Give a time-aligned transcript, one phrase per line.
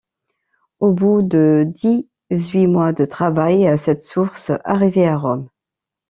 [0.79, 5.47] Au bout de dix-huit mois de travail, cette source arrivait à Rome.